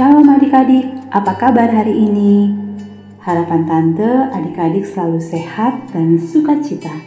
Shalom 0.00 0.32
adik-adik, 0.32 1.12
apa 1.12 1.36
kabar 1.36 1.68
hari 1.68 1.92
ini? 1.92 2.48
Harapan 3.20 3.68
tante 3.68 4.08
adik-adik 4.32 4.88
selalu 4.88 5.20
sehat 5.20 5.92
dan 5.92 6.16
sukacita 6.16 7.04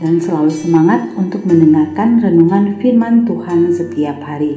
dan 0.00 0.16
selalu 0.16 0.48
semangat 0.48 1.04
untuk 1.20 1.44
mendengarkan 1.44 2.24
renungan 2.24 2.80
firman 2.80 3.28
Tuhan 3.28 3.68
setiap 3.68 4.24
hari. 4.24 4.56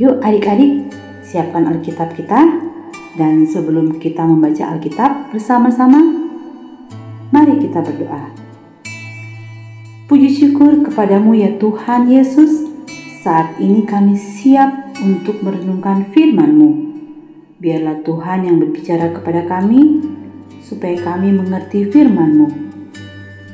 Yuk 0.00 0.24
adik-adik, 0.24 0.88
siapkan 1.20 1.68
Alkitab 1.68 2.16
kita 2.16 2.48
dan 3.20 3.44
sebelum 3.44 4.00
kita 4.00 4.24
membaca 4.24 4.72
Alkitab 4.72 5.36
bersama-sama, 5.36 6.00
mari 7.28 7.60
kita 7.60 7.84
berdoa. 7.84 8.32
Puji 10.08 10.32
syukur 10.32 10.80
kepadamu 10.80 11.36
ya 11.36 11.60
Tuhan 11.60 12.08
Yesus, 12.08 12.67
saat 13.28 13.60
ini 13.60 13.84
kami 13.84 14.16
siap 14.16 14.96
untuk 15.04 15.44
merenungkan 15.44 16.08
firman-Mu. 16.16 16.96
Biarlah 17.60 18.00
Tuhan 18.00 18.48
yang 18.48 18.56
berbicara 18.56 19.12
kepada 19.12 19.44
kami, 19.44 20.00
supaya 20.64 20.96
kami 20.96 21.36
mengerti 21.36 21.92
firman-Mu 21.92 22.48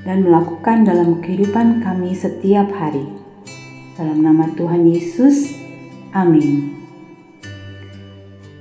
dan 0.06 0.22
melakukan 0.22 0.86
dalam 0.86 1.18
kehidupan 1.18 1.82
kami 1.82 2.14
setiap 2.14 2.70
hari. 2.70 3.02
Dalam 3.98 4.22
nama 4.22 4.46
Tuhan 4.54 4.86
Yesus, 4.86 5.58
amin. 6.14 6.78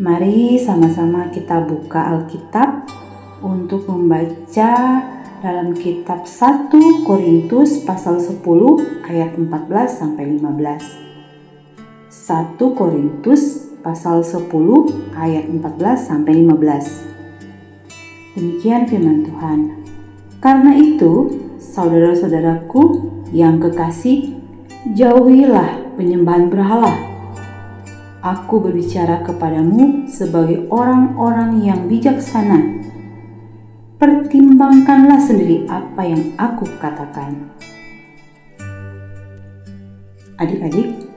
Mari 0.01 0.57
sama-sama 0.57 1.29
kita 1.29 1.61
buka 1.61 2.09
Alkitab 2.09 2.89
untuk 3.45 3.85
membaca 3.85 4.73
dalam 5.45 5.77
kitab 5.77 6.25
1 6.25 6.73
Korintus 7.05 7.85
pasal 7.85 8.17
10 8.17 8.41
ayat 9.05 9.37
14 9.37 9.45
sampai 9.93 10.41
15. 10.41 11.02
1 12.13 12.61
Korintus 12.61 13.73
pasal 13.81 14.21
10 14.21 14.45
ayat 15.17 15.49
14 15.49 15.97
sampai 15.97 16.45
15. 16.45 18.37
Demikian 18.37 18.85
firman 18.85 19.25
Tuhan. 19.25 19.59
Karena 20.37 20.77
itu, 20.77 21.41
saudara-saudaraku 21.57 23.09
yang 23.33 23.57
kekasih, 23.57 24.37
jauhilah 24.93 25.97
penyembahan 25.97 26.53
berhala. 26.53 26.93
Aku 28.21 28.61
berbicara 28.61 29.25
kepadamu 29.25 30.05
sebagai 30.05 30.69
orang-orang 30.69 31.65
yang 31.65 31.89
bijaksana 31.89 32.85
pertimbangkanlah 33.97 35.17
sendiri 35.17 35.65
apa 35.65 36.05
yang 36.05 36.37
aku 36.37 36.69
katakan. 36.77 37.49
Adik-adik, 40.37 41.09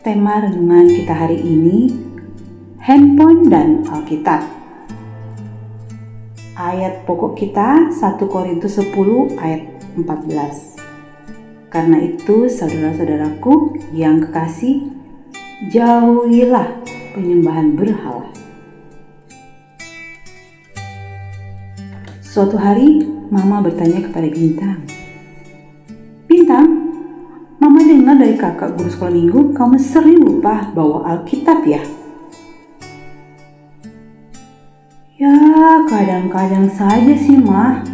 tema 0.00 0.40
renungan 0.40 0.88
kita 0.88 1.12
hari 1.12 1.36
ini 1.44 1.92
handphone 2.80 3.52
dan 3.52 3.84
Alkitab. 3.84 4.48
Ayat 6.56 7.04
pokok 7.04 7.36
kita 7.36 7.92
1 7.92 8.16
Korintus 8.24 8.80
10 8.80 8.96
ayat 9.36 9.68
14. 10.00 11.68
Karena 11.68 12.00
itu 12.00 12.48
saudara-saudaraku 12.48 13.76
yang 13.92 14.24
kekasih, 14.24 14.88
jauhilah 15.68 16.80
penyembahan 17.12 17.76
berhala. 17.76 18.32
Suatu 22.24 22.56
hari, 22.56 23.04
Mama 23.28 23.60
bertanya 23.60 24.00
kepada 24.08 24.26
Bintang, 24.32 24.80
kakak 28.40 28.72
guru 28.72 28.88
sekolah 28.88 29.12
minggu 29.12 29.52
kamu 29.52 29.76
sering 29.76 30.24
lupa 30.24 30.72
bawa 30.72 31.04
Alkitab 31.12 31.60
ya? 31.68 31.84
Ya, 35.20 35.36
kadang-kadang 35.84 36.64
saja 36.72 37.12
sih, 37.12 37.36
Ma. 37.36 37.84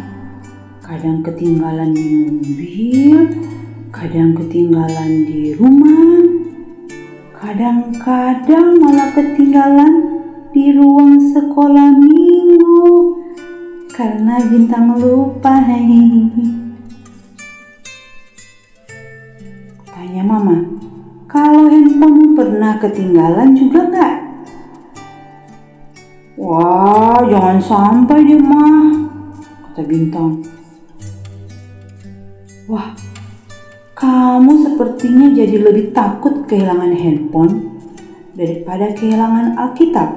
Kadang 0.79 1.19
ketinggalan 1.19 1.91
di 1.91 2.07
mobil, 2.23 3.19
kadang 3.91 4.31
ketinggalan 4.39 5.27
di 5.27 5.51
rumah, 5.59 6.23
kadang-kadang 7.35 8.79
malah 8.79 9.11
ketinggalan 9.11 10.23
di 10.55 10.71
ruang 10.71 11.19
sekolah 11.19 11.91
minggu 11.91 13.19
karena 13.91 14.39
bintang 14.47 14.95
lupa 14.95 15.59
hei. 15.59 16.31
ketinggalan 22.81 23.53
juga 23.57 23.79
nggak? 23.89 24.15
Wah, 26.37 27.21
jangan 27.25 27.57
sampai 27.57 28.21
deh 28.23 28.37
mah, 28.37 29.09
kata 29.65 29.81
bintang. 29.89 30.45
Wah, 32.69 32.93
kamu 33.97 34.51
sepertinya 34.61 35.33
jadi 35.33 35.57
lebih 35.57 35.95
takut 35.97 36.45
kehilangan 36.45 36.93
handphone 36.93 37.81
daripada 38.37 38.93
kehilangan 38.93 39.57
Alkitab. 39.57 40.09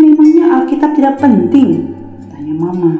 Memangnya 0.00 0.62
Alkitab 0.62 0.96
tidak 0.96 1.20
penting? 1.20 1.92
tanya 2.32 2.54
mama. 2.56 2.92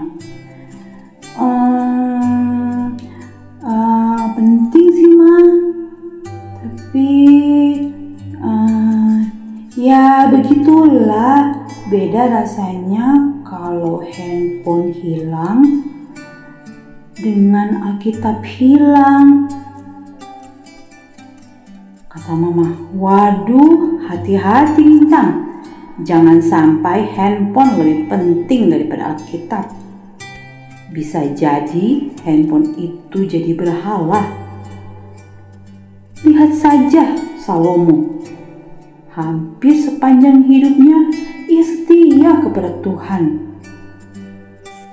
Beda 12.14 12.46
rasanya 12.46 13.34
kalau 13.42 13.98
handphone 14.06 14.94
hilang 14.94 15.82
dengan 17.18 17.90
Alkitab 17.90 18.38
hilang. 18.46 19.50
Kata 22.06 22.38
mama, 22.38 22.70
waduh 22.94 23.98
hati-hati 24.06 24.78
bintang. 24.78 25.58
Jangan 26.06 26.38
sampai 26.38 27.02
handphone 27.18 27.82
lebih 27.82 28.06
penting 28.06 28.70
daripada 28.70 29.18
Alkitab. 29.18 29.74
Bisa 30.94 31.26
jadi 31.34 32.14
handphone 32.22 32.78
itu 32.78 33.26
jadi 33.26 33.58
berhala. 33.58 34.22
Lihat 36.22 36.54
saja 36.54 37.18
Salomo. 37.42 38.22
Hampir 39.10 39.74
sepanjang 39.82 40.46
hidupnya 40.46 41.33
ia 41.54 41.62
setia 41.62 42.30
kepada 42.42 42.82
Tuhan. 42.82 43.22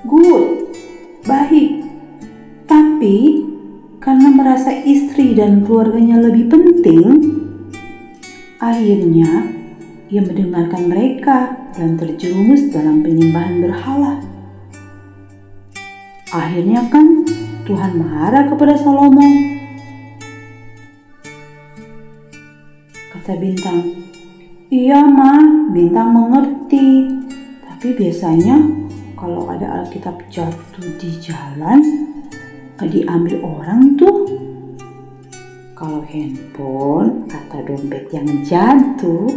Good, 0.06 0.46
baik. 1.26 1.82
Tapi 2.70 3.16
karena 3.98 4.30
merasa 4.30 4.70
istri 4.70 5.34
dan 5.34 5.66
keluarganya 5.66 6.22
lebih 6.22 6.46
penting, 6.46 7.06
akhirnya 8.62 9.50
ia 10.06 10.22
mendengarkan 10.22 10.86
mereka 10.86 11.58
dan 11.74 11.98
terjerumus 11.98 12.70
dalam 12.70 13.02
penyembahan 13.02 13.58
berhala. 13.58 14.22
Akhirnya 16.30 16.86
kan 16.88 17.26
Tuhan 17.66 17.92
marah 17.98 18.46
kepada 18.46 18.74
Salomo. 18.78 19.24
Kata 23.12 23.38
Bintang, 23.38 23.80
iya 24.72 25.04
ma, 25.04 25.36
Bintang 25.68 26.16
mengerti. 26.16 27.12
Tapi 27.60 27.92
biasanya 27.92 28.56
kalau 29.20 29.44
ada 29.52 29.84
Alkitab 29.84 30.16
jatuh 30.32 30.88
di 30.96 31.12
jalan, 31.20 32.08
diambil 32.80 33.36
orang 33.44 33.94
tuh. 34.00 34.26
Kalau 35.76 36.00
handphone 36.08 37.28
atau 37.28 37.60
dompet 37.68 38.08
yang 38.14 38.28
jatuh, 38.46 39.28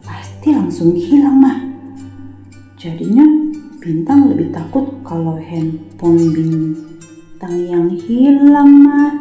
pasti 0.00 0.56
langsung 0.56 0.96
hilang 0.96 1.38
mah. 1.44 1.58
Jadinya 2.78 3.26
bintang 3.82 4.30
lebih 4.32 4.54
takut 4.54 4.86
kalau 5.02 5.36
handphone 5.36 6.30
bintang 6.32 7.56
yang 7.68 7.90
hilang 7.90 8.70
mah. 8.86 9.12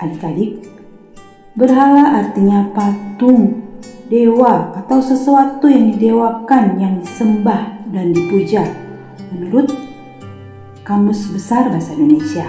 Adik-adik, 0.00 0.73
berhala 1.54 2.18
artinya 2.22 2.66
patung, 2.74 3.62
dewa 4.10 4.74
atau 4.74 4.98
sesuatu 4.98 5.70
yang 5.70 5.94
didewakan 5.94 6.78
yang 6.82 6.94
disembah 6.98 7.78
dan 7.94 8.10
dipuja 8.10 8.66
menurut 9.30 9.70
Kamus 10.84 11.30
Besar 11.30 11.70
Bahasa 11.70 11.96
Indonesia. 11.96 12.46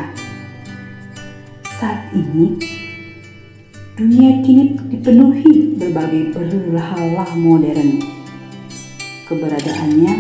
Saat 1.79 2.11
ini 2.17 2.75
Dunia 3.95 4.43
kini 4.43 4.75
dipenuhi 4.91 5.79
berbagai 5.79 6.35
berhala 6.35 7.31
modern. 7.31 8.03
Keberadaannya 9.23 10.13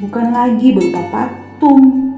bukan 0.00 0.26
lagi 0.32 0.72
berupa 0.72 1.04
patung, 1.12 2.16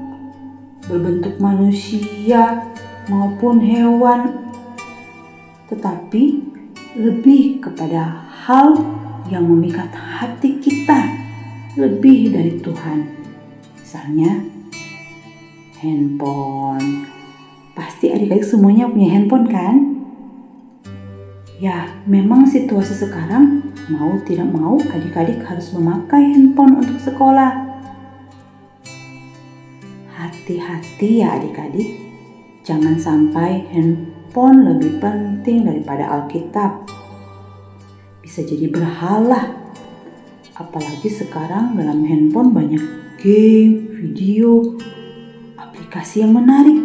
berbentuk 0.87 1.35
manusia 1.43 2.71
maupun 3.11 3.59
hewan, 3.59 4.52
tetapi 5.71 6.43
lebih 6.93 7.63
kepada 7.63 8.27
hal 8.45 8.75
yang 9.31 9.47
memikat 9.47 9.89
hati 9.95 10.59
kita 10.59 11.09
lebih 11.79 12.29
dari 12.29 12.61
Tuhan. 12.61 12.99
Misalnya, 13.81 14.45
handphone. 15.81 17.09
Pasti 17.73 18.13
adik-adik 18.13 18.45
semuanya 18.45 18.85
punya 18.85 19.09
handphone 19.17 19.47
kan? 19.49 19.75
Ya, 21.57 21.89
memang 22.05 22.45
situasi 22.45 22.93
sekarang 22.93 23.73
mau 23.89 24.19
tidak 24.27 24.51
mau 24.51 24.77
adik-adik 24.77 25.41
harus 25.47 25.73
memakai 25.73 26.35
handphone 26.35 26.83
untuk 26.83 26.99
sekolah. 27.01 27.73
Hati-hati 30.13 31.23
ya 31.23 31.39
adik-adik, 31.39 31.89
jangan 32.61 32.99
sampai 32.99 33.65
handphone 33.71 34.22
lebih 34.41 34.97
penting 34.97 35.61
daripada 35.69 36.09
Alkitab. 36.09 36.89
Bisa 38.25 38.41
jadi 38.41 38.65
berhala. 38.65 39.61
Apalagi 40.57 41.05
sekarang 41.09 41.77
dalam 41.77 42.01
handphone 42.01 42.49
banyak 42.49 42.81
game, 43.21 43.93
video, 43.93 44.73
aplikasi 45.57 46.25
yang 46.25 46.33
menarik. 46.33 46.81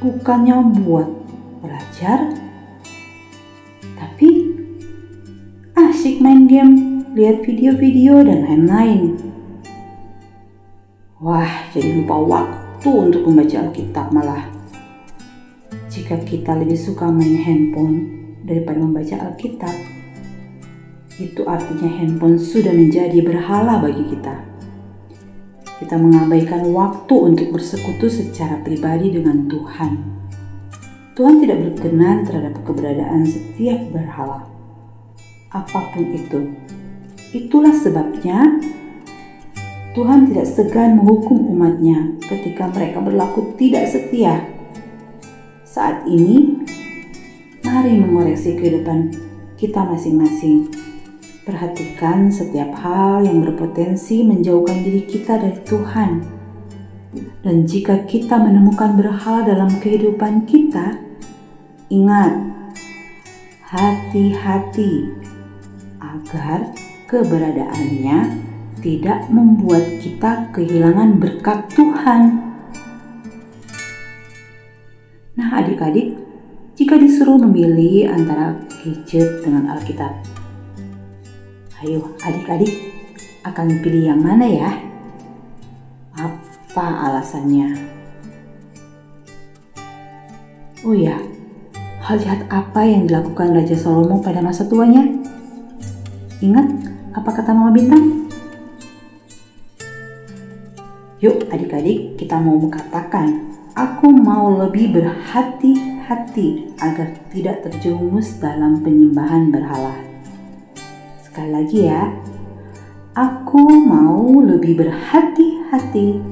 Bukannya 0.00 0.56
buat 0.80 1.08
belajar, 1.60 2.32
tapi 3.98 4.28
asik 5.76 6.24
main 6.24 6.46
game, 6.46 7.04
lihat 7.12 7.44
video-video 7.44 8.22
dan 8.24 8.46
lain-lain. 8.46 9.18
Wah, 11.18 11.66
jadi 11.74 11.98
lupa 11.98 12.14
waktu 12.14 12.90
untuk 12.94 13.26
membaca 13.26 13.56
Alkitab 13.58 14.14
malah. 14.14 14.57
Jika 15.98 16.14
kita 16.22 16.54
lebih 16.54 16.78
suka 16.78 17.10
main 17.10 17.34
handphone 17.42 18.06
daripada 18.46 18.78
membaca 18.78 19.18
Alkitab, 19.18 19.74
itu 21.18 21.42
artinya 21.42 21.90
handphone 21.90 22.38
sudah 22.38 22.70
menjadi 22.70 23.18
berhala 23.18 23.82
bagi 23.82 24.06
kita. 24.14 24.46
Kita 25.82 25.98
mengabaikan 25.98 26.70
waktu 26.70 27.14
untuk 27.18 27.50
bersekutu 27.50 28.06
secara 28.06 28.62
pribadi 28.62 29.10
dengan 29.10 29.50
Tuhan. 29.50 29.92
Tuhan 31.18 31.42
tidak 31.42 31.66
berkenan 31.66 32.22
terhadap 32.22 32.54
keberadaan 32.62 33.26
setiap 33.26 33.90
berhala. 33.90 34.46
Apa 35.50 35.98
pun 35.98 36.14
itu. 36.14 36.54
Itulah 37.34 37.74
sebabnya 37.74 38.62
Tuhan 39.98 40.30
tidak 40.30 40.46
segan 40.46 41.02
menghukum 41.02 41.42
umatnya 41.58 42.14
ketika 42.22 42.70
mereka 42.70 43.02
berlaku 43.02 43.50
tidak 43.58 43.90
setia. 43.90 44.57
Saat 45.78 46.10
ini, 46.10 46.58
mari 47.62 48.02
mengoreksi 48.02 48.58
kehidupan 48.58 49.14
kita 49.54 49.86
masing-masing. 49.86 50.66
Perhatikan 51.46 52.34
setiap 52.34 52.74
hal 52.82 53.22
yang 53.22 53.46
berpotensi 53.46 54.26
menjauhkan 54.26 54.82
diri 54.82 55.06
kita 55.06 55.38
dari 55.38 55.54
Tuhan. 55.62 56.26
Dan 57.46 57.62
jika 57.62 58.02
kita 58.10 58.42
menemukan 58.42 58.98
berhala 58.98 59.46
dalam 59.46 59.70
kehidupan 59.78 60.50
kita, 60.50 60.98
ingat, 61.94 62.34
hati-hati 63.62 65.14
agar 66.02 66.74
keberadaannya 67.06 68.18
tidak 68.82 69.30
membuat 69.30 69.86
kita 70.02 70.50
kehilangan 70.50 71.22
berkat 71.22 71.70
Tuhan. 71.70 72.47
Nah, 75.38 75.62
adik-adik, 75.62 76.18
jika 76.74 76.98
disuruh 76.98 77.38
memilih 77.38 78.10
antara 78.10 78.58
gadget 78.82 79.38
dengan 79.46 79.70
Alkitab, 79.70 80.10
ayo 81.78 82.10
adik-adik 82.26 82.74
akan 83.46 83.78
pilih 83.78 84.10
yang 84.10 84.18
mana 84.18 84.50
ya? 84.50 84.74
Apa 86.18 87.06
alasannya? 87.06 87.70
Oh 90.82 90.90
ya, 90.90 91.14
hal 92.02 92.18
jahat 92.18 92.42
apa 92.50 92.82
yang 92.82 93.06
dilakukan 93.06 93.54
Raja 93.54 93.78
Salomo 93.78 94.18
pada 94.18 94.42
masa 94.42 94.66
tuanya? 94.66 95.06
Ingat 96.42 96.66
apa 97.14 97.30
kata 97.30 97.54
Mama 97.54 97.70
Bintang? 97.70 98.27
Yuk 101.18 101.50
adik-adik 101.50 102.14
kita 102.14 102.38
mau 102.38 102.62
mengatakan, 102.62 103.50
aku 103.74 104.06
mau 104.06 104.54
lebih 104.54 104.94
berhati-hati 104.94 106.78
agar 106.78 107.10
tidak 107.34 107.66
terjerumus 107.66 108.38
dalam 108.38 108.78
penyembahan 108.86 109.50
berhala. 109.50 109.98
Sekali 111.18 111.50
lagi 111.50 111.90
ya, 111.90 112.14
aku 113.18 113.66
mau 113.82 114.30
lebih 114.46 114.78
berhati-hati 114.78 116.22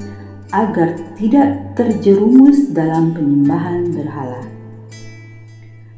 agar 0.55 0.95
tidak 1.19 1.75
terjerumus 1.75 2.71
dalam 2.71 3.11
penyembahan 3.11 3.91
berhala. 3.91 4.39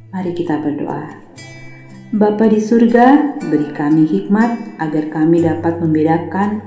Mari 0.10 0.34
kita 0.34 0.58
berdoa. 0.58 1.14
Bapa 2.10 2.50
di 2.50 2.58
surga, 2.58 3.38
beri 3.38 3.70
kami 3.70 4.10
hikmat 4.10 4.82
agar 4.82 5.14
kami 5.14 5.46
dapat 5.46 5.78
membedakan 5.78 6.66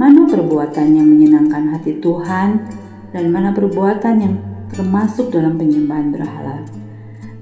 mana 0.00 0.24
perbuatan 0.28 0.96
yang 0.96 1.08
menyenangkan 1.08 1.72
hati 1.76 2.00
Tuhan 2.00 2.64
dan 3.12 3.24
mana 3.28 3.52
perbuatan 3.52 4.14
yang 4.20 4.34
termasuk 4.72 5.28
dalam 5.28 5.60
penyembahan 5.60 6.08
berhala. 6.10 6.64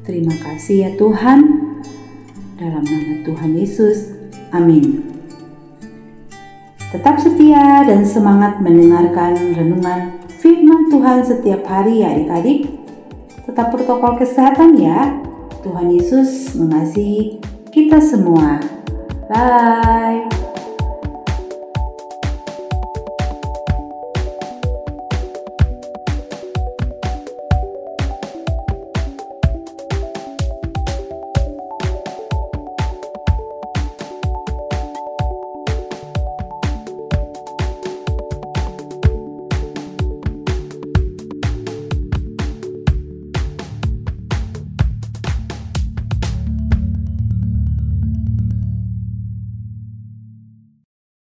Terima 0.02 0.34
kasih 0.34 0.76
ya 0.86 0.90
Tuhan. 0.98 1.40
Dalam 2.58 2.84
nama 2.84 3.14
Tuhan 3.24 3.50
Yesus. 3.56 4.12
Amin. 4.50 5.06
Tetap 6.90 7.22
setia 7.22 7.86
dan 7.86 8.02
semangat 8.02 8.58
mendengarkan 8.58 9.54
renungan 9.54 10.18
firman 10.42 10.90
Tuhan 10.90 11.22
setiap 11.22 11.62
hari 11.62 12.02
ya 12.02 12.18
adik-adik. 12.18 12.66
Tetap 13.46 13.70
protokol 13.70 14.18
kesehatan 14.18 14.74
ya. 14.74 15.22
Tuhan 15.62 15.92
Yesus 15.94 16.58
mengasihi 16.58 17.38
kita 17.70 18.02
semua. 18.02 18.58
Bye. 19.30 20.39